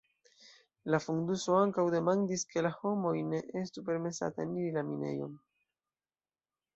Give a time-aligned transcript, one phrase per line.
[0.93, 5.37] La fonduso ankaŭ demandis ke la homoj ne estu permesata eniri la minejon.